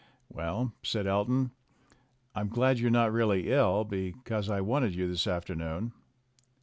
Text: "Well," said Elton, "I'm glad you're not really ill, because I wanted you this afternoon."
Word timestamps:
"Well," 0.29 0.73
said 0.81 1.05
Elton, 1.05 1.51
"I'm 2.33 2.47
glad 2.49 2.79
you're 2.79 2.89
not 2.89 3.13
really 3.13 3.51
ill, 3.51 3.83
because 3.83 4.49
I 4.49 4.59
wanted 4.59 4.95
you 4.95 5.07
this 5.07 5.27
afternoon." 5.27 5.93